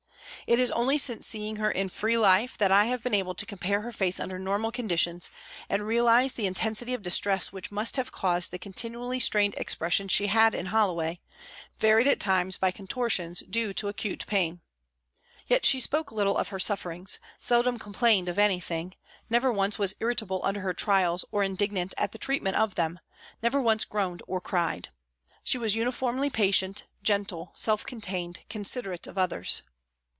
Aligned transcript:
It 0.47 0.59
is 0.59 0.71
only 0.71 0.97
since 0.97 1.25
seeing 1.25 1.57
her 1.57 1.71
in 1.71 1.87
free 1.87 2.17
life 2.17 2.57
that 2.57 2.73
I 2.73 2.85
have 2.87 3.01
been 3.03 3.13
able 3.13 3.33
to 3.35 3.45
compare 3.45 3.81
her 3.81 3.91
face 3.91 4.19
under 4.19 4.37
normal 4.37 4.69
conditions 4.73 5.31
and 5.69 5.87
realised 5.87 6.35
the 6.35 6.47
intensity 6.47 6.93
of 6.93 7.01
distress 7.01 7.53
which 7.53 7.71
must 7.71 7.95
have 7.95 8.11
caused 8.11 8.51
the 8.51 8.59
continually 8.59 9.17
strained 9.21 9.53
expression 9.55 10.09
she 10.09 10.27
had 10.27 10.53
in 10.53 10.65
Holloway, 10.65 11.21
varied 11.77 12.07
at 12.07 12.19
times 12.19 12.57
by 12.57 12.69
contortions 12.69 13.41
due 13.49 13.71
to 13.75 13.87
acute 13.87 14.25
pain. 14.27 14.59
Yet 15.47 15.63
she 15.65 15.79
spoke 15.79 16.11
little 16.11 16.35
of 16.35 16.49
her 16.49 16.59
sufferings, 16.59 17.19
seldom 17.39 17.79
complained 17.79 18.27
of 18.27 18.37
anything, 18.37 18.95
never 19.29 19.53
once 19.53 19.79
was 19.79 19.95
irritable 20.01 20.41
under 20.43 20.59
her 20.61 20.73
trials 20.73 21.23
or 21.31 21.43
indignant 21.43 21.93
at 21.97 22.11
the 22.11 22.17
treat 22.17 22.43
ment 22.43 22.57
of 22.57 22.75
them, 22.75 22.99
never 23.41 23.61
once 23.61 23.85
groaned 23.85 24.21
or 24.27 24.41
cried. 24.41 24.89
She 25.45 25.57
was 25.57 25.73
SOME 25.75 25.83
TYPES 25.83 25.93
OP 25.93 25.99
PRISONERS 25.99 26.01
119 26.01 26.11
uniformly 26.11 26.29
patient, 26.83 26.87
gentle, 27.01 27.53
self 27.55 27.85
contained, 27.85 28.39
considerate 28.49 29.07
of 29.07 29.17
others. 29.17 29.61